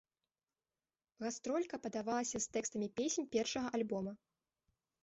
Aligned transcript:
Гастролька 1.25 1.75
падавалася 1.85 2.37
з 2.47 2.59
тэкстамі 2.59 2.87
песень 3.03 3.31
першага 3.39 3.67
альбома. 3.81 4.11